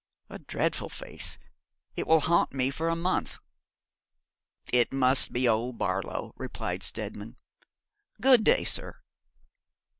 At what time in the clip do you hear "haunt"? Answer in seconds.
2.21-2.55